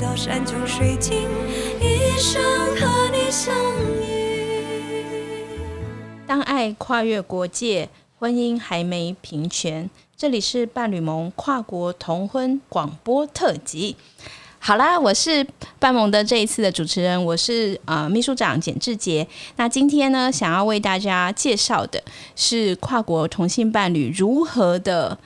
[0.00, 1.22] 到山穷水尽，
[1.80, 2.40] 一生
[2.76, 3.52] 和你相
[4.00, 5.44] 遇。
[6.24, 9.90] 当爱跨越国界，婚姻还没平权。
[10.16, 13.96] 这里是伴侣盟跨国同婚广播特辑。
[14.60, 15.44] 好啦，我是
[15.80, 19.26] 伴盟的这一次的主持人，我是呃秘书长简志杰。
[19.56, 22.00] 那今天呢，想要为大家介绍的
[22.36, 25.18] 是跨国同性伴侣如何的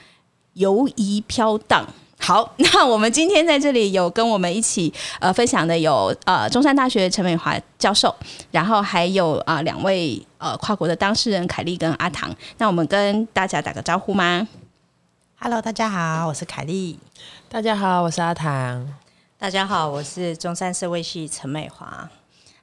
[0.55, 1.87] 游移飘荡。
[2.25, 8.15] 好， 那我们今天在这里有跟我们一起呃分享的有呃中山大学陈美华教授，
[8.53, 12.33] 然后还有啊、呃两位呃跨国的当事人凯丽跟阿唐。
[12.59, 14.47] 那我们跟大家打个招呼吗
[15.41, 17.01] ？Hello，大家好，我是凯丽。
[17.49, 18.87] 大家好，我是阿唐。
[19.37, 22.09] 大家好，我是中山社会系陈美华。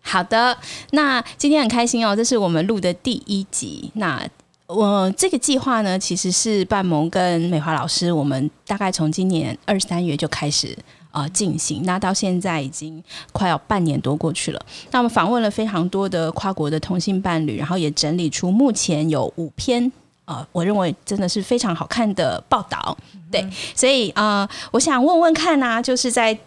[0.01, 0.57] 好的，
[0.91, 3.91] 那今天很开心哦，这是我们录的第一集。
[3.95, 4.25] 那
[4.69, 10.77] 我这个计划呢，其实是半萌跟美华老师，我们大概从今年二三月就开始
[11.09, 14.61] 呃进行，那到现在已经快要半年多过去了。
[14.91, 19.91] 那我们访问了非常多的跨国的同性伴侣，然后也整理出目前有五篇。
[20.25, 22.95] 呃，我认为真的是非常好看的报道，
[23.31, 26.37] 对，所以呃，我想问问看啊，就是在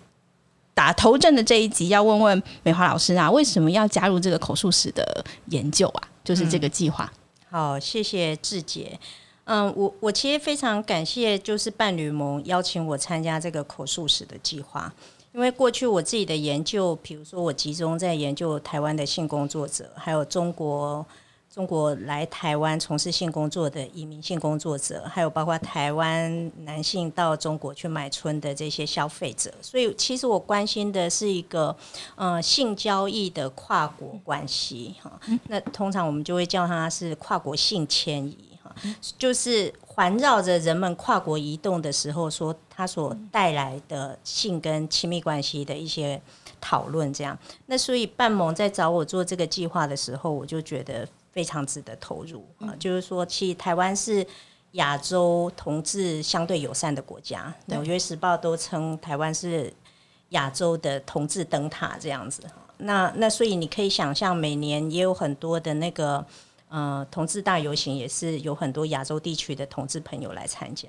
[0.73, 6.03] 打头阵的这一集，要问问美华老师啊，为什么要加入这个口述史的研究啊？
[6.23, 7.13] 就是这个计划。
[7.53, 8.99] 好，谢谢志杰。
[9.45, 14.91] 嗯，我我其实非常感谢，就是伴侣盟邀请我参加这个口述史的计划。
[15.35, 21.05] 因为过去我自己的研究，比如说我集中在研究台湾的性工作者，还有中国
[21.53, 29.53] 中国来台湾从事性工作的移民性工作者，还有包括台湾男性到中国去买春的这些消费者。
[29.61, 31.77] 所以其实我关心的是一个
[32.15, 35.13] 呃性交易的跨国关系哈。
[35.49, 38.75] 那通常我们就会叫它是跨国性迁移哈，
[39.19, 46.19] 就是环绕着人们跨国移动的时候，说它所带来的性跟亲密关系的一些
[46.63, 47.13] 讨论。
[47.13, 52.73] 这样，那所以半盟在找我做这个计划的时候，我就觉得非常值得投入啊。
[52.79, 54.25] 就是说，其实台湾是。
[54.77, 59.71] 亚洲同志相对友善的国家，《纽约时报》都称台湾是
[60.31, 62.43] 亚洲的同志灯塔这样子。
[62.79, 66.25] 那那所以你可以想象，每年也有很多的那个
[66.71, 70.89] 呃同志大游行，也是有很多亚洲地区的同志朋友来参加。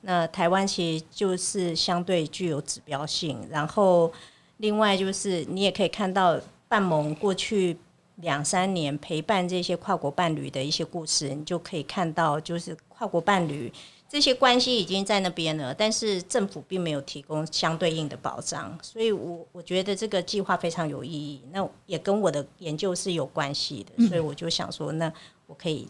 [0.00, 4.10] 那台湾其实就是相对具有指标性，然后
[4.56, 7.76] 另外就是你也可以看到半盟过去。
[8.22, 13.72] 两三年陪伴这些跨国伴侣的一些故事，你就可以看到，就是跨国伴侣
[14.08, 25.12] 这些关系已经在那边了，但是政府并没有提供相对应的保障，所以我我觉得这个计划非常有意义，那也跟我的研究是有关系的，所以我就想说，那
[25.46, 25.86] 我可以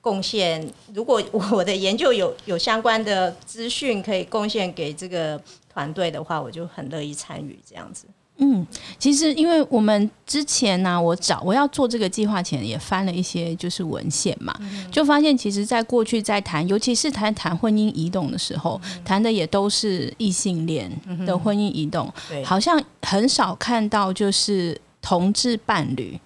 [0.00, 5.38] 贡献，如果我的研究有 有相关的资讯可以贡献给这个
[5.68, 8.06] 团队的话，我就很乐意参与这样子。
[8.44, 8.66] 嗯，
[8.98, 14.52] 其实因为我们之前呢、我找我要做这个计划前也翻了一些就是文献嘛，
[14.90, 20.90] 就发现其实在过去在谈，尤其是谈谈婚姻移动的时候，谈的也都是异性恋
[21.24, 26.18] 的婚姻移动，对，好像很少看到就是同志伴侣，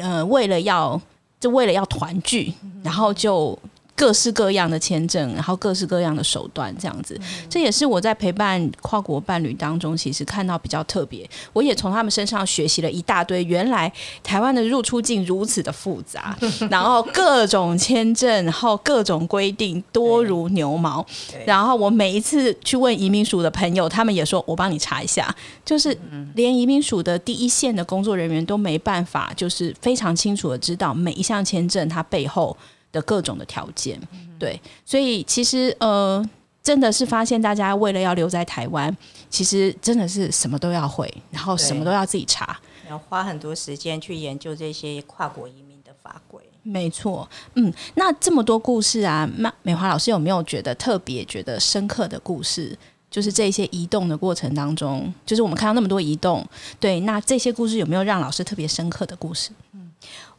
[0.00, 0.98] 呃，为了要
[1.38, 3.58] 就为了要团聚，然后就。
[4.02, 7.16] 各式各样的签证，然后各式各样的手段，这样子，
[7.48, 11.24] 这也是我在陪伴跨国伴侣当中，其实看到比较特别。
[11.52, 13.92] 我也从他们身上学习了一大堆，原来
[14.24, 16.36] 台湾的入出境如此的复杂，
[16.68, 21.06] 然后各种签证，然后各种规定多如牛毛。
[21.46, 25.32] 然后我每一次去问移民署的朋友，他们也说我帮你查一下，
[25.64, 25.96] 就是
[26.34, 32.56] 连移民署的第一线的工作人员都没办法，就是非常清楚的知道每一项签证它背后
[32.92, 34.00] 的各种的条件。
[34.38, 36.24] 对，所以其实呃。
[36.64, 38.96] 真的是发现大家为了要留在台湾，
[39.28, 42.56] 其实真的是什么都要会，然后什么都要自己查。
[42.88, 46.40] 要花很多时间去研究这些跨国移民的法规。
[46.62, 52.78] 没错，嗯，那这么多故事啊，那美华老师有没有觉得特别觉得深刻的故事？
[53.10, 56.46] 就是这些移动的过程当中，就是我们看到那么多移动，
[56.78, 59.50] 对，那这些故事有没有让老师特别深刻的故事？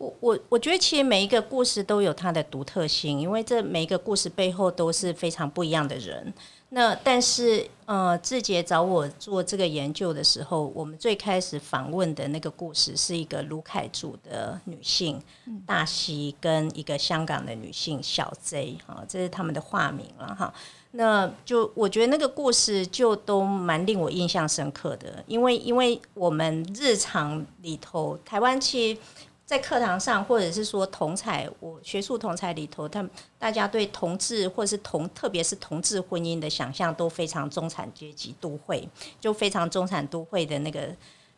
[0.03, 6.33] 我我我觉得其实每一个故事都有它的独特性，因为这每一个故事背后都是非常不一样的人。
[6.69, 15.21] 那但是呃，志杰找我做这个研究的时候，我们最开始访问的那个故事是一个卢凯族的女性
[15.67, 20.51] 大西跟一个香港的女性小 Z 哈，这是他们的化名了哈。
[20.95, 28.99] 那就我觉得那个故事就都蛮令我印象深刻的，因为因为我们日常里头，台湾其实
[29.45, 38.87] 在课堂上，或者是说同才，我学术同才里头，他们大家对同志或是同，特别是同志婚姻的想象都非常中产阶级都会，
[39.19, 40.87] 就非常中产都会的那个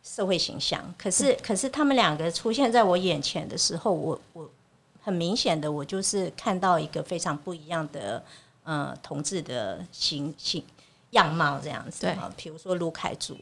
[0.04, 0.94] 社会形象。
[0.96, 4.48] 可是，可是他们两个出现在我眼前的时候，我我
[5.02, 8.24] 很明显的，我就是看到一个非常不一样的
[8.62, 10.64] 呃同志的形形
[11.10, 12.02] 样貌这样子。
[12.02, 13.36] 对啊，比如说卢凯族。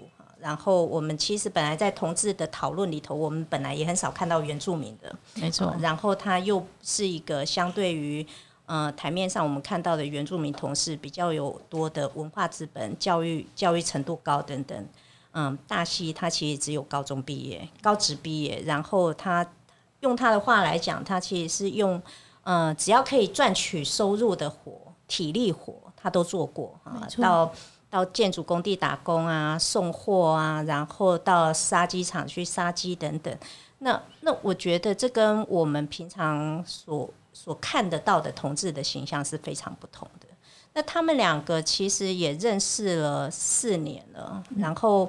[0.44, 5.74] 然后我们其实本来在同志的讨论里头，我们本来也很少看到原住民的，没错。
[5.80, 8.26] 然后他又是一个相对于
[8.66, 14.86] 呃台面上我们看到的原住民同事比较有多的文化资本、教育教育程度高等等。
[15.32, 19.46] 嗯，大西他其实只有高中毕业、高职毕业，然后他
[20.00, 22.02] 用他的话来讲，他其实是用
[22.42, 27.50] 呃只要可以赚取收入的活、体力活，他都做过啊，到。
[27.94, 33.32] 到建筑工地打工啊，送货啊，然后到杀鸡场去杀鸡等等。
[33.78, 40.26] 那那我觉得这跟我们平常所所看得到的同志的形象是非常不同的。
[40.72, 45.08] 那他们两个其实也认识了四年了，然后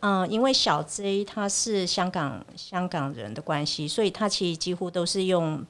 [0.00, 5.62] 嗯，因为小 J 他是香港香港人的关系，所以他其实几乎都是用。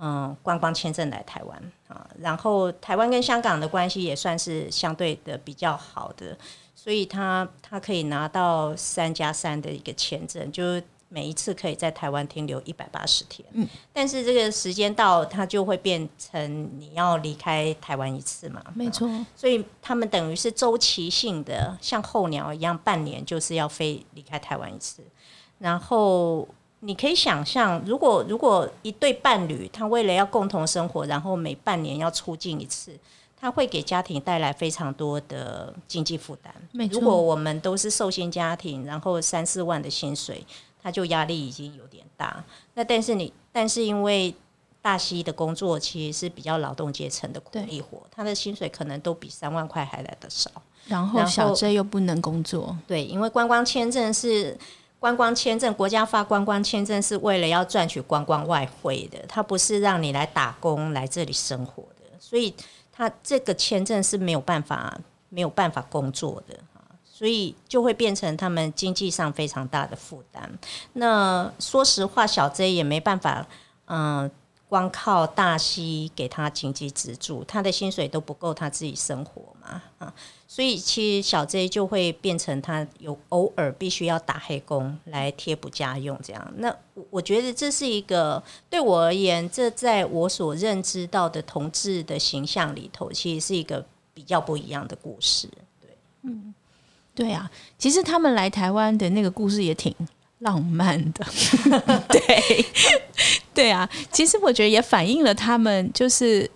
[0.00, 6.38] 嗯，观光签证来台湾啊，然后台湾跟香港的关系也算是相对的比较好的，
[6.74, 13.48] 所以他他可以拿到三加三的一个签证，就每一次可以在台湾停留一百八十天。
[13.54, 18.62] 嗯，但是这个时间到，他就会变成你要离开台湾一次嘛？
[18.74, 25.02] 没错，所以他们等于是周期性的，像候鸟一样，半年就是要飞离开台湾一次，
[25.58, 26.46] 然后。
[26.80, 32.96] 你可以想象，如果如果一对伴侣，他为了要共同生活，然后每半年要出境一次，
[33.36, 36.54] 他会给家庭带来非常多的经济负担。
[36.90, 40.46] 如果我们都是寿星家庭，然后三四万的薪水，
[40.80, 42.44] 他就压力已经有点大。
[42.74, 44.32] 那但是你，但是因为
[44.80, 50.48] 大西的工作其实是比较劳动阶层的苦力活，他的薪水可能都比三万块还来得少。
[50.86, 54.56] 然后小 J 又不能工作，对，因为观光签证是。
[54.98, 62.52] 观光签证，国家发观光签证是为了要赚取观光外汇的，它不是让你来打工来这里生活的，所以
[62.92, 64.98] 他这个签证是没有办法
[65.28, 66.58] 没有办法工作的
[67.04, 70.48] 所以就会变成他们经济上非常大的负担。
[70.92, 73.44] 那说实话，小 J 也没办法，
[73.86, 74.30] 嗯，
[74.68, 80.12] 光靠大西给他经济资助，他的薪水都不够他自己生活嘛，啊。
[80.46, 86.52] 所以其实小 J 就会变成他有偶尔必须要打黑工来贴补家用这样。
[86.56, 86.74] 那
[87.10, 95.46] 我觉得这是一个对我而言，这在我所认知到的同志的形象里头，其实是一个比较不一样的故事。
[95.80, 95.90] 对，
[96.22, 96.54] 嗯，
[97.14, 99.94] 对啊，其实他们来台湾的那个故事也挺
[100.40, 101.26] 浪漫的。
[102.08, 102.66] 对，
[103.54, 106.50] 对啊，其实我觉得也反映了他们就是。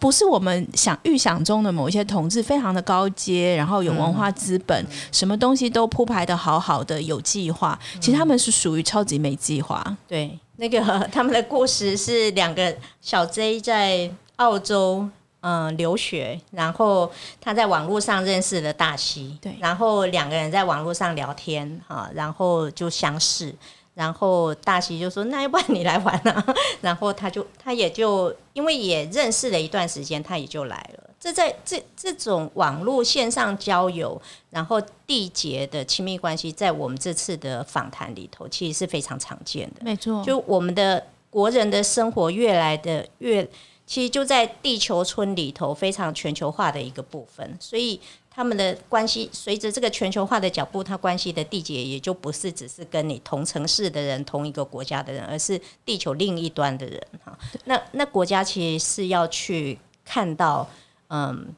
[0.00, 7.76] 不是我们想预想中的某一些同志非常的高阶，然后有文化资本，什么东西都铺排的好好的，有计划。
[8.00, 9.84] 其实他们是属于超级没计划。
[10.06, 10.80] 对，那个
[11.10, 15.08] 他们的故事是两个小 J 在澳洲
[15.40, 23.54] 嗯留学，然后他在网络上认识了大西，对，然后两个人在网络上聊天啊，然后就相识。
[23.94, 31.10] 然后大西就说：“那要不然你来玩啊？” 然后他就他也就因为也认识了一段时间，他也就来了。
[31.18, 34.20] 这在这这种网络线上交友，
[34.50, 39.80] 然后缔结的亲密关系，在我们这次的访谈里头，其实是非常常见的。
[39.80, 43.44] 没错，就我们的国人的生活越来的越，
[43.88, 48.00] 其实就在地球村里头非常全球化的一个部分，所以。
[48.30, 57.36] 他们的关系随着这个全球化的脚步，它关系的缔结也就不是只是跟你同城市的人、同一个国家的人，而是地球另一端的人哈。
[57.64, 60.64] 那那国家其实是要去看到，
[61.08, 61.52] 嗯，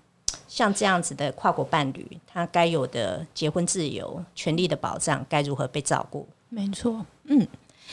[0.48, 6.26] 像这样子的跨国伴侣，他该有的结婚自由、权利的保障该如何被照顾？
[6.48, 7.46] 没错，嗯。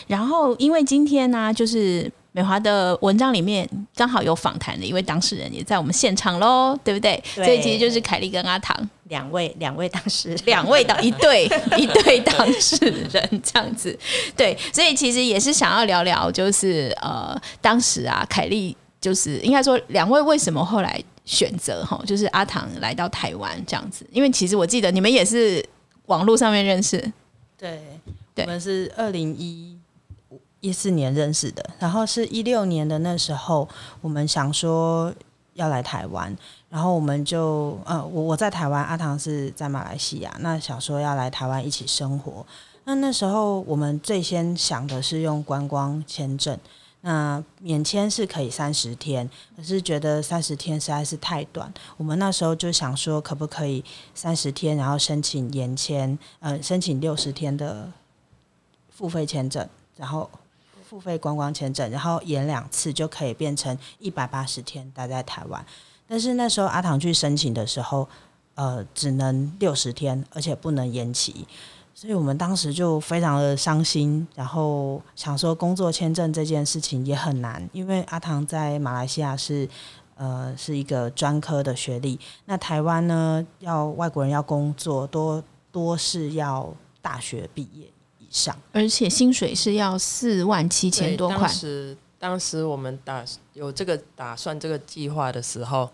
[0.08, 2.10] 然后因为今天呢，就是。
[2.32, 7.22] 美华的文章里面刚好有访谈的一位当事人也在我们现场喽，对不对？
[7.34, 11.46] 所以其实就是凯莉跟阿唐两位两位当事人，两位当一对
[11.78, 12.76] 一对当事
[13.12, 13.98] 人这样子。
[14.36, 24.06] 对，所以其实也是想要聊聊，就是呃，当时啊，凯莉就是应该说两位为什么后来选择哈，就是阿唐来到台湾这样子？
[24.12, 25.66] 因为其实我记得你们也是
[26.06, 27.12] 网络上面认识，
[27.58, 27.82] 对，
[28.36, 29.77] 我们是二零一。
[30.60, 33.68] 一四年认识的，然后是一六年的那时候，
[34.02, 35.14] 我们想说
[35.54, 36.36] 要来台湾，
[36.70, 42.46] 然后我们就呃，我我在台湾，阿唐是在马来西亚，那想说要来台湾一起生活。
[42.86, 46.58] 那那时候我们最先想的是用观光签证，
[47.02, 53.84] 那免签是可以三十天，可是觉得三十天实在是太短，我们那时候就想说可不可以
[54.16, 57.92] 三十天，然后申请延签，呃，申请六十天的
[58.90, 60.30] 付费签证，然后
[60.88, 65.66] 付费观光签证，然后延两次就可以变成一百八十天待在台湾。
[66.08, 68.08] 但是那时候阿唐去申请的时候，
[68.56, 71.46] 呃，只能六十天，而且不能延期。
[71.94, 79.68] 所以我们当时就非常的伤心，然后想说工作签证这件事情也很难，因为阿唐在马来西亚是
[80.16, 87.88] 呃是一个专科的学历，那台湾呢要外国人要工作多多是要大学毕业
[88.28, 91.40] 以上，而且薪水是要四万七千多块。
[91.40, 91.50] 当。
[91.50, 95.88] 时当时我们打有这个打算这个计划的时候，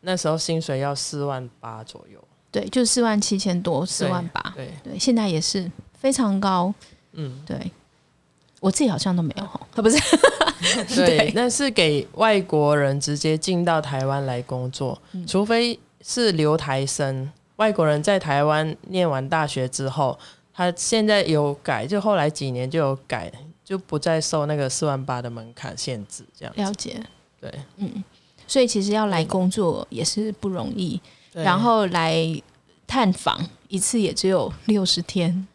[0.00, 2.18] 那时候薪水要四万八左右，
[2.50, 4.52] 对，就四万七千多，四万八。
[4.56, 6.74] 对，对，现在也是非常高。
[7.12, 7.70] 嗯，对，
[8.58, 9.96] 我自己好像都没有哈，啊不是，
[10.96, 15.24] 对，那是给外国人直接进到台湾来工作，嗯。
[15.24, 20.18] 除非是留台生，外国人在台湾念完大学之后，
[20.54, 23.30] 他现在有改，就后来几年就有改，
[23.64, 26.62] 就不再受那个四万八的门槛限制，这样子。
[26.62, 27.02] 了解。
[27.40, 28.02] 对，嗯
[28.46, 31.00] 所以其实要来工作也是不容易，
[31.32, 32.14] 对然后来
[32.86, 35.46] 探访一次也只有六十天，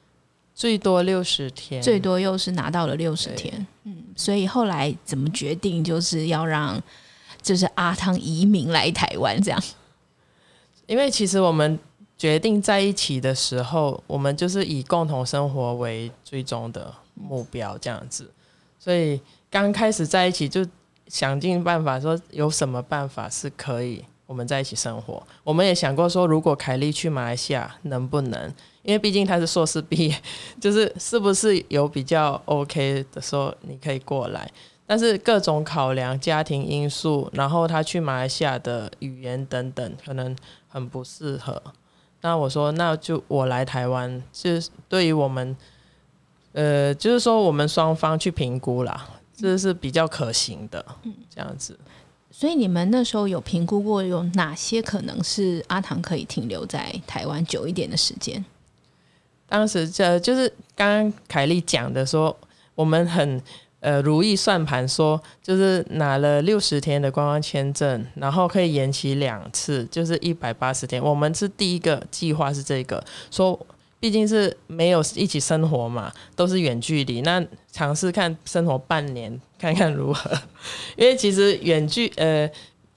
[0.53, 3.65] 最多六十天，最多又是拿到了六十天。
[3.83, 6.81] 嗯，所以后来怎么决定就是要让
[7.41, 9.63] 就是阿汤移民来台湾这样？
[10.87, 11.77] 因为其实我们
[12.19, 18.29] 决定在一起的时候，我们就是以共同生活为最终的目标，这样子。
[18.77, 20.65] 所以刚开始在一起就
[21.07, 25.23] 想尽办法说有什么办法是可以我们在一起生活。
[25.45, 28.53] 我们也想过说，如果凯莉去马来西亚能不能？
[28.83, 30.21] 因为毕竟她是硕士毕业，
[30.59, 34.51] 就是是不是有比较 OK 的说你可以过来。
[34.85, 40.35] 但是各种考量、家庭因素，然后他去马来西亚的语言等等，可能
[40.67, 41.61] 很不适合。
[42.21, 45.55] 那我说，那就我来台湾，就是对于我们，
[46.53, 50.85] 呃，就是说我们双方去评估啦，这是比较可行的，
[51.33, 51.79] 这样子。
[52.31, 58.43] 所以你们那时候有评估过有哪些可能是阿唐可以停留在台湾久一点的时间？
[59.47, 62.37] 当时这就是刚刚凯莉讲的说，
[62.75, 63.41] 我们很
[63.81, 71.03] 呃如意算盘说，就是拿了六十天的观光签证，然后可以延期两次，就是一百八十天。
[71.03, 73.59] 我们是第一个计划是这个，说
[73.99, 80.31] 毕竟是没有一起生活嘛，都是远距离，那尝试看生活半年，看看如何。
[80.97, 82.49] 因为其实远距呃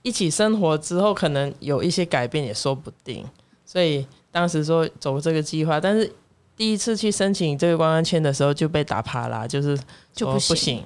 [0.02, 3.24] 一起生活之后，可能有一些改变也说不定，
[3.64, 6.12] 所以当时说走这个计划，但是。
[6.56, 10.84] 第一次去申请这个观光签的时候就被打趴啦，就是说就不行不行。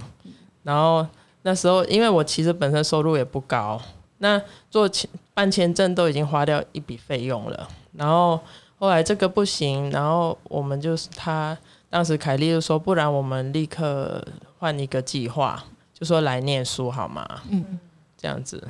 [0.62, 1.06] 然后
[1.42, 3.80] 那时候因为我其实本身收入也不高，
[4.18, 8.40] 那做签办签证都已经花掉一笔费用了，然后
[8.78, 11.56] 后来这个不行，然后我们就是他
[11.90, 14.25] 当时凯莉就说，不然我们立刻
[14.58, 17.42] 换一个计划，就说来念书好吗？
[17.50, 17.78] 嗯，
[18.16, 18.66] 这样子。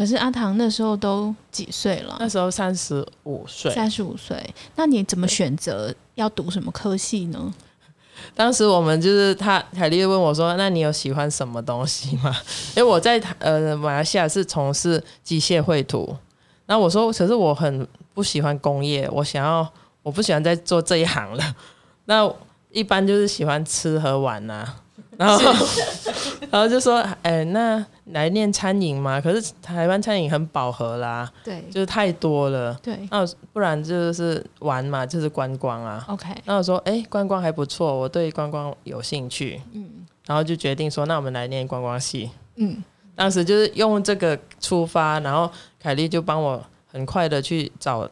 [0.00, 2.16] 可是阿唐那时候都几岁了？
[2.18, 4.42] 那时候三十五岁，三十五岁。
[4.76, 7.52] 那你怎么选择要读什么科系呢？
[8.34, 12.34] 当时我们就是他凯丽问我说：“那你有喜欢什么东西吗？”
[12.74, 16.16] 因为我在呃马来西亚是从事机械绘图，
[16.64, 19.70] 那我说：“可是我很不喜欢工业，我想要
[20.02, 21.54] 我不喜欢再做这一行了。”
[22.08, 22.26] 那
[22.70, 24.66] 一般就是喜欢吃和玩呐、
[25.20, 25.38] 然后
[26.50, 29.20] 然后就说：“哎、那来念餐饮嘛？
[29.20, 32.72] 可是台湾餐饮很饱和啦，对就是太多了。
[32.82, 36.02] 对那不然就是玩嘛，就是观光啊。
[36.08, 42.30] ”，OK，那我说，哎、观光还不错，我对观光有兴趣，嗯然后就决定说，那我们来念观光系。
[42.56, 42.82] 嗯，
[43.14, 48.08] 当时就是用这个出发，然后凯莉就帮我很快的去找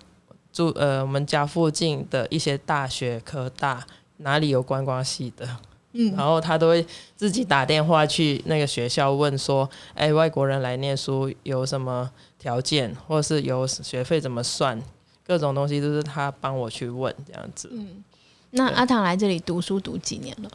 [0.53, 3.83] 住呃我们家附近的一些大学科大
[4.19, 5.49] 哪里有观光系的，
[5.93, 14.81] 嗯然后他都会自己打电话去那个学校问说，哎、外国人来念书有什么条件，或者是有学费怎么算，
[15.27, 17.69] 各种东西都是他帮我去问这样子。
[17.73, 18.05] 嗯
[18.51, 20.51] 那阿唐来这里读书读几年了？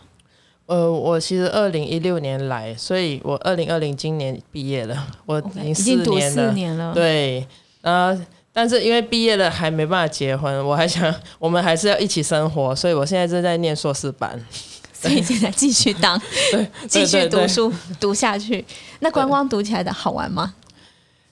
[0.66, 6.48] 呃，我其实二零一六年来，所以我二零二零今年毕业了，我已经读年了。
[6.48, 7.46] 四年了。，对，
[7.82, 8.20] 呃，
[8.52, 14.44] 但是因为毕业了还没办法结婚，我还想我们还是要一起生活，所以我现在正在念硕士班。
[15.04, 16.20] 所以现在继续当，
[16.52, 18.64] 对 继续读书读下去。
[19.00, 20.56] 那观光读起来的好玩吗？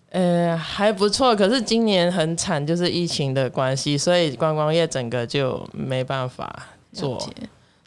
[0.09, 7.17] 呃，还不错，可是今年很惨，就是疫情的关系，所以观光业整个就没办法做。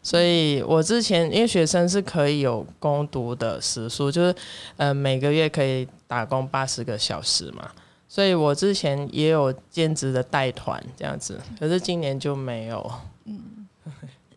[0.01, 4.35] 所以我之前因为学生是可以有攻读的时数，就是
[4.77, 7.69] 呃每个月可以打工八十个小时嘛，
[8.09, 12.91] 所以我之前也有兼职的带团这样子，可是今年就没有。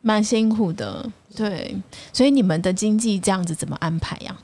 [0.08, 1.04] 蛮辛苦的，
[1.36, 1.76] 对，
[2.12, 4.34] 所以你们的经济这样子怎么安排呀？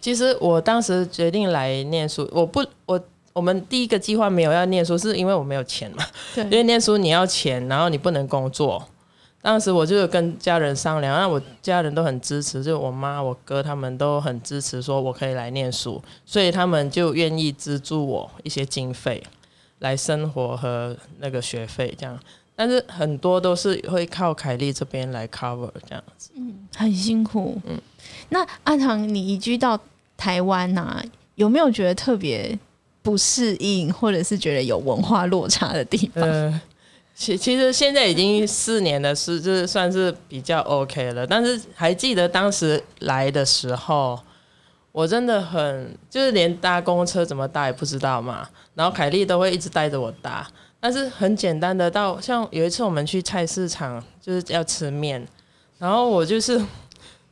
[0.00, 3.00] 其实我当时决定来念书，我不我。
[3.32, 6.04] 我们第一个计划没有要念书，是因为我没有钱嘛。
[6.34, 8.84] 对因为念书你要钱，然后你不能工作。
[9.40, 19.22] 当时我就有跟家人商量，那我家人都很支持，就我妈、我哥他们都很支持，说我可以来念书，所以他们就愿意资助我一些经费
[19.78, 22.18] 来生活和那个学费这样。
[22.60, 26.28] 但是很多都是会靠凯莉这边来 cover 这样子。
[26.36, 27.58] 嗯很辛苦。
[27.66, 27.80] 嗯，
[28.28, 29.80] 那阿唐，你移居到
[30.14, 31.02] 台湾呐、
[31.36, 32.58] 有没有觉得特别
[33.00, 36.22] 不适应，或者是觉得有文化落差的地方？
[36.22, 36.60] 呃，
[37.14, 41.26] 其其实现在已经四年了，是就是算是比较 OK 了。
[41.26, 44.20] 但是还记得当时来的时候，
[44.92, 48.46] 我真的很就是连搭公车怎么搭也不知道嘛。
[48.74, 50.46] 然后凯莉都会一直带着我搭，
[50.80, 55.24] 但是很简单的到像有一次我们去菜市场就是要吃面，
[55.78, 56.60] 然后我就是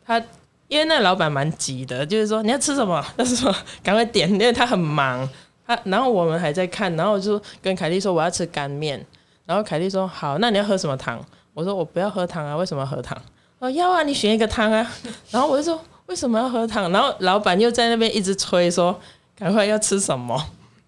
[0.04, 0.22] 他。
[0.68, 3.50] 因为那老板蛮急的，就是说你要吃什么，他说
[3.82, 5.26] 赶快点，因为他很忙。
[5.66, 9.02] 他然后我们还在看，然后我就跟凯莉说我要吃干面，
[9.46, 11.18] 然后凯莉说好，那你要喝什么汤？
[11.54, 13.16] 我说我不要喝汤啊，为什么喝汤？
[13.60, 14.86] 哦要啊，你选一个汤啊。
[15.30, 16.92] 然后我就说为什么要喝汤？
[16.92, 18.94] 然后老板又在那边一直催说
[19.34, 20.38] 赶快要吃什么，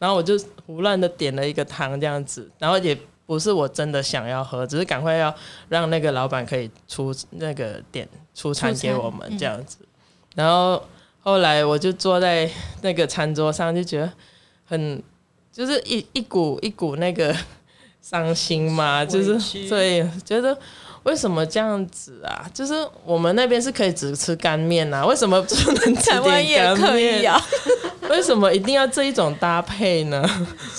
[0.01, 0.35] 然后我就
[0.67, 5.33] 胡乱的点了一个汤这样子，然后也不是我真的想要喝，只是赶快要
[5.69, 9.77] 让那个老板可以出那个点出餐给我们这样子。
[10.35, 10.83] 然后
[11.21, 12.51] 后来我就坐在
[12.83, 14.13] 那个餐桌上，就觉得
[14.65, 15.01] 很
[15.53, 17.37] 就是一一股一股那个
[18.03, 20.59] 伤心嘛，就是所以，觉得
[21.03, 22.49] 为什么这样子啊？
[22.55, 27.31] 就是我们那边是可以只吃干面啊，为什么不能吃台湾点干也可以面？
[27.31, 27.41] 啊，
[28.11, 30.23] 为什么一定要这一种搭配呢？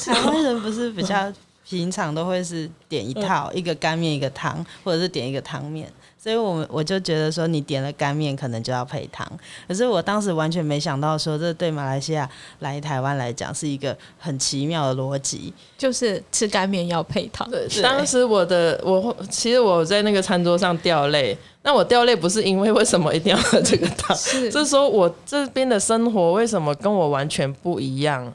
[0.06, 1.32] 台湾人不是比较
[1.68, 5.92] 平常都会是点一套， 一个干面一个汤，或者是点一个汤面。
[6.22, 9.28] 所以我们我就觉得说，你点了干面，可能就要配汤。
[9.68, 12.30] 可是我当时完全没想到说，这对马来西亚
[12.60, 15.52] 来台湾来讲是一个很奇妙的逻辑。
[15.80, 17.50] 就是吃干面要配汤。
[17.50, 28.32] 对，当时我的我其实我在那个餐桌上掉泪，那我掉泪不是因为为什么一定要喝这个汤， 是是说我这边的生活为什么跟我完全不一样？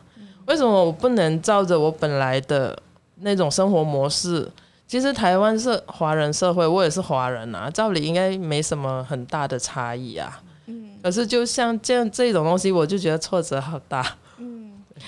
[0.47, 2.77] 为什么我不能照着我本来的
[3.21, 4.51] 那种生活模式？
[4.87, 10.41] 其实台湾是华人社会，我也是华人啊，照理应该没什么很大的差异啊。
[11.03, 14.17] 可是就像这样这种东西，我就觉得挫折好大。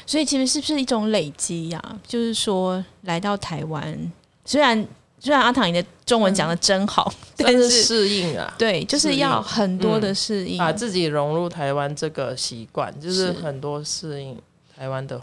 [0.07, 4.13] 所以其实是不是一种累积呀、就是说来到台湾，
[4.45, 4.87] 虽然
[5.19, 10.59] 虽然阿唐你的中文讲的真好，但但是是适应啊，对，就是要很多的适应。
[10.59, 14.39] 把自己融入台湾这个习惯，就是很多适应
[14.77, 15.21] 台湾的，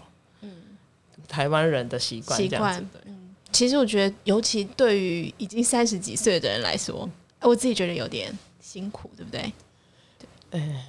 [1.28, 2.89] 台湾人的习惯习这样子惯。
[2.91, 3.13] 对。
[3.56, 9.54] 其实我觉得，尤其对于已经三十几岁的人来说，我自己觉得有点辛苦，对不对？
[10.52, 10.86] 对，哎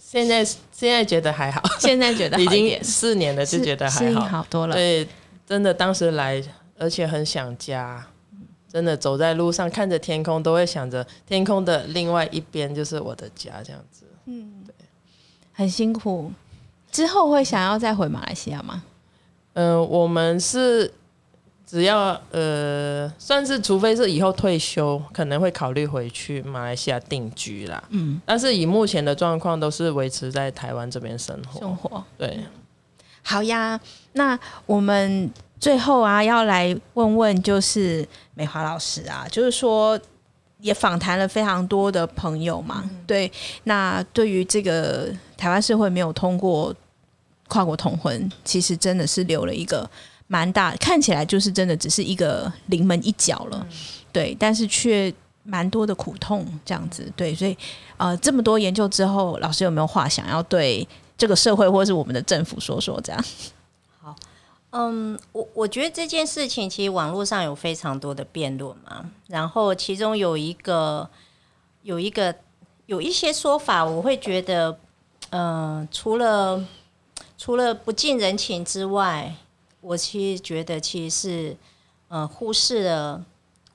[0.00, 4.20] 现在现在觉得还好，现在觉得 已经四年了，就觉得还好。
[4.22, 4.74] 好多了。
[4.74, 5.06] 对，
[5.46, 6.42] 真的当时来，
[6.78, 8.06] 而且很想家。
[8.70, 14.04] 真的走在路上，看着天空，都会想着天空的另外一边就是我的家，这样子。
[14.26, 14.74] 嗯，对
[15.52, 16.30] 很辛苦。
[16.90, 18.82] 之后会想要再回马来西亚吗？
[19.54, 20.92] 嗯、我们是
[21.68, 27.82] 只要呃，算是除非是以后退休，可能会考虑回去马来西亚定居啦。
[27.90, 31.60] 嗯，但是以目前的状况，都是维持在台湾这边生活。
[31.60, 32.40] 生活对，
[33.22, 33.78] 好呀。
[34.12, 40.00] 那我们最后啊，要来问问，就是美华老师啊，就是说。
[40.60, 43.30] 也访谈了非常多的朋友嘛，对。
[43.62, 46.74] 那对于这个台湾社会没有通过
[47.46, 49.88] 跨国同婚，其实真的是留了一个
[50.28, 53.66] 蛮大，看起来就是真的只是一个临门一脚了，
[54.12, 54.36] 对。
[54.38, 55.12] 但是却
[55.42, 57.34] 蛮多的苦痛这样子，对。
[57.34, 57.56] 所以
[57.96, 60.86] 呃，这么多研究之后，老师有没有话想要对
[61.16, 63.00] 这个社会或是我们的政府说说？
[63.00, 63.24] 这样，
[64.00, 64.14] 好
[64.70, 71.08] 嗯，我我觉得这件事情其实网络上有非常多的辩论嘛，然后其中有一个
[71.82, 72.34] 有一个
[72.84, 74.78] 有一些说法，我会觉得，
[75.30, 76.62] 嗯、除了
[77.38, 79.34] 除了不近人情之外，
[79.80, 81.56] 我其实觉得其实是
[82.08, 83.24] 呃忽视了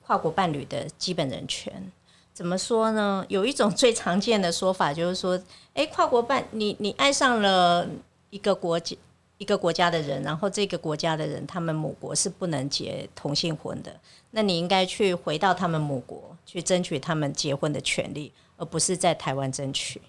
[0.04, 1.90] 跨国伴侣的基本人权。
[2.32, 3.24] 怎么说呢？
[3.28, 5.40] 有一种最常见的说法就是说，
[5.74, 7.88] 诶，跨国伴你你爱上了
[8.30, 8.96] 一个国家。
[9.36, 13.92] 一个国家的人，然后这个国家的人，他们母国是不能结同性婚的，
[14.30, 20.00] 那你应该去回到他们母国去争取他们结婚的权利，而不是在台湾争取。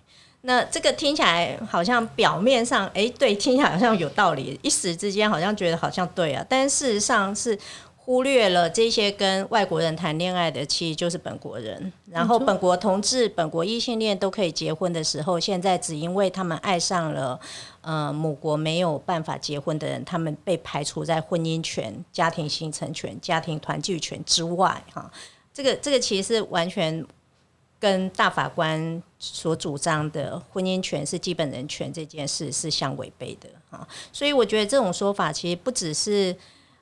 [0.47, 7.58] 那这个听起来好像表面上，哎，对，听起来好像有道理，一时之间好像觉得好像对啊，但事实上是
[7.95, 11.91] 忽略了这些跟外国人谈恋爱的，其实就是本国人。
[12.12, 17.39] 然后本国同志、本国异性恋都可以结婚的时候，现在只因为他们爱上了
[17.81, 25.12] 呃母国没有办法结婚的人，他们被排除在婚姻权、家庭形成权、家庭团聚权之外，哈，
[25.51, 27.03] 这个这个其实是完全。
[27.79, 36.35] 跟大法官所主张的婚姻权是基本人权这件事是相违背的啊，所以我觉得这种说法其实不只是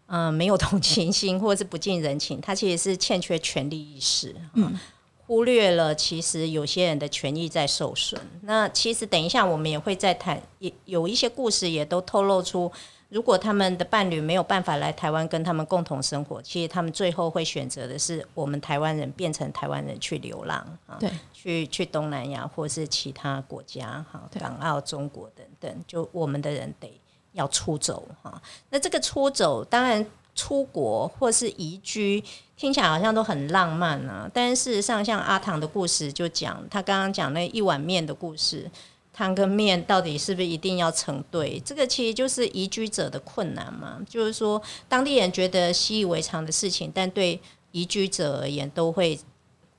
[0.06, 4.79] 嗯没有同情心 或者是不近人情，它其实是欠缺权利意识，嗯，
[5.25, 8.21] 忽略了其实有些人的权益在受损。
[8.43, 12.71] 那其实等一下我们也会再谈，也有一些故事也都透露出。
[13.13, 26.99] 如果他们的伴侣没有办法来台湾跟他们共同生活，其实他们最后会选择的是我们台湾人变成台湾人去流浪啊，对，去去东南亚或是其他国家哈，港澳、中国等等，就我们的人得
[27.34, 28.41] 要出走哈。
[28.71, 32.23] 那这个出走，当然出国或是移居，
[32.58, 38.71] 听起来好像都很浪漫啊，但是事实上，像阿唐的故事就讲，他刚刚讲那一碗面的故事。
[39.13, 41.60] 汤跟面到底是不是一定要成对？
[41.60, 44.02] 这个其实就是移居者的困难嘛。
[44.10, 47.39] 就是说，当地人觉得习以为常的事情，但对
[47.71, 49.19] 移居者而言，都会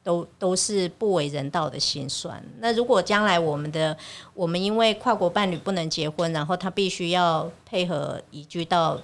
[0.04, 2.40] 都都是不为人道的心酸。
[2.60, 3.96] 那如果将来我们的
[4.34, 9.00] 我们因为跨国伴侣不能结婚，然后他必须要配合移居到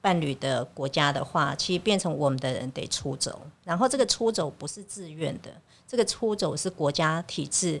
[0.00, 3.42] 伴侣的国家的话，其实变成我们的人得出走。
[3.62, 5.50] 然后这个出走不是自愿的，
[5.86, 7.78] 这个出走是国家体制。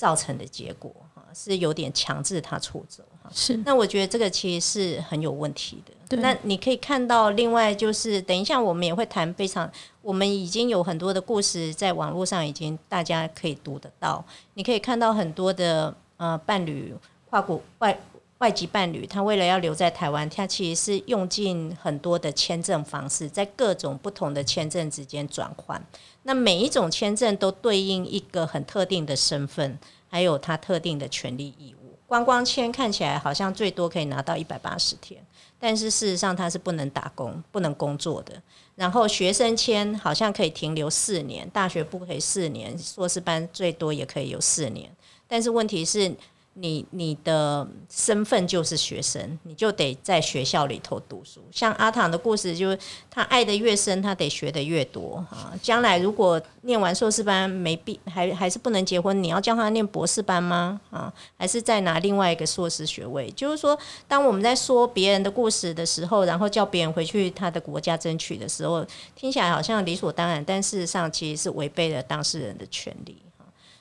[0.00, 6.16] 造成的结果哈是有点强制他出走哈，是那我觉得这个其实是很有问题的。
[6.16, 14.24] 那你可以看到，另外就是等一下我们也会谈非常，我们已经有很多的故事在网络上已经大家可以读得到。
[14.54, 16.94] 你可以看到很多的呃伴侣
[17.28, 18.00] 跨国外
[18.40, 25.78] 外籍伴侣，他为了要留在台湾，他其实是用尽很多的签证方式，在各种不同的签证之间转换。
[26.22, 31.98] 那每一种签证都对应一个很特定的身份，还有他特定的权利义务。
[32.06, 35.22] 观光签看起来好像最多可以拿到一百八十天，
[35.58, 38.40] 但是事实上他是不能打工、不能工作的。
[38.74, 44.90] 然后学生签好像可以停留四年，大学不可以四年，硕士班最多也可以有四年。
[45.28, 46.16] 但是问题是。
[46.54, 51.40] 你你的身份就是学生，你就得在学校里头读书。
[51.52, 55.54] 像阿唐的故事，就是他爱的越深，他得学的越多啊。
[55.62, 60.80] 将来如果念完硕士班没毕，还还是不能结婚，你要教他念博士班吗？
[60.90, 63.30] 啊，还是再拿另外一个硕士学位？
[63.30, 68.84] 就是说，当我们在说别人的故事的时候，然后叫别人回去他的国家争取的时候，
[69.14, 73.16] 听起来好像理所当然，但事实上其实是违背了当事人的权利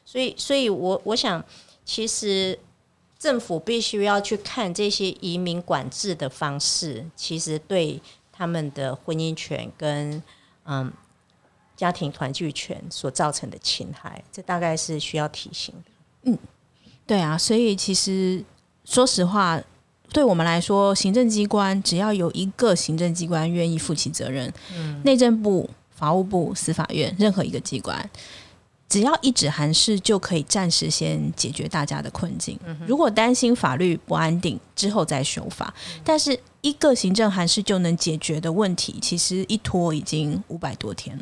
[0.06, 1.44] 所以，所以我我想，
[1.90, 2.60] 其实。
[3.20, 10.24] 政府必须要去看这些移民管制的方式，其实对他们的婚姻权跟
[10.64, 10.90] 嗯
[11.76, 15.92] 家庭团聚权所造成的侵害，这大概是需要提醒的。
[16.32, 16.38] 嗯，
[17.06, 18.42] 对啊，所以其实
[18.86, 19.62] 说实话，
[20.14, 28.10] 对我们来说，行政机关只要有一个行政机关愿意负起责任，嗯，内政部、法务部、司法院任何一个机关。
[28.90, 32.60] 只要一纸函释就可以暂时先解决大家的困境。
[32.88, 35.72] 如果担心法律不安定，之后再修法。
[36.04, 41.18] 但是一个行政函释就能解决的问题，其实一拖已经五百多天。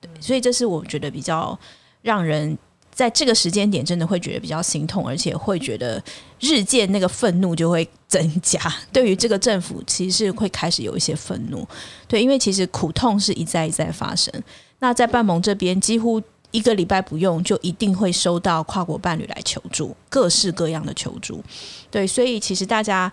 [0.00, 1.56] 对，所以这是我觉得比较
[2.02, 2.58] 让人
[2.92, 6.02] 在这个时间点真的会觉得比较心痛，而且会觉得
[6.40, 8.60] 日渐那个愤怒就会增加。
[8.92, 11.64] 对于这个政府，其实是会开始有一些愤怒。
[12.08, 14.34] 对，因为其实苦痛是一再一再发生。
[14.80, 16.20] 那在半盟这边，几乎。
[16.52, 21.42] 一个礼拜不用，就一定会收到跨国伴侣来求助，各式各样的求助。
[21.90, 23.12] 对，所以其实大家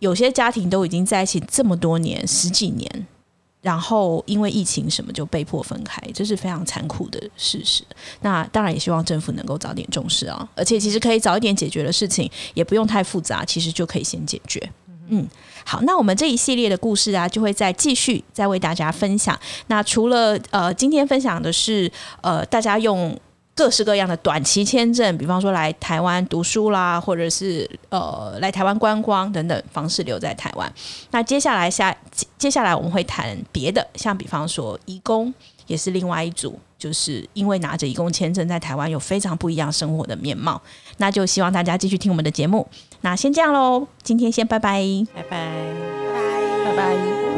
[0.00, 3.06] 有些家庭都已经在一起这么多年，十几年，
[3.60, 7.84] 然后因为疫情什么就被迫分开，这是非常残酷的事实。
[8.22, 14.72] 那当然也希望政府能够早点重视啊，而且其实可以早一点解决的事情，也不用太复杂，其实就可以先解决。
[15.10, 15.28] 嗯
[15.64, 19.38] 好那我们这一系列的故事啊就会再继续再为大家分享。
[19.66, 21.90] 那除了呃今天分享的是
[22.22, 23.16] 呃大家用
[23.54, 30.72] 各式各样的短期签证比方说来台湾读书啦或者是呃来台湾观光等等方式留在台湾。
[31.10, 31.94] 那接下来下
[32.38, 35.32] 接下来我们会谈别的像比方说义工
[35.66, 40.60] 也是另外一组就是因为拿着义工签证在台湾有非常不一样生活的面貌。
[40.96, 42.66] 那就希望大家继续听我们的节目。
[43.02, 44.82] 那先这样喽，今天先拜拜，
[45.14, 45.28] 拜拜，
[46.64, 47.29] 拜拜，拜拜。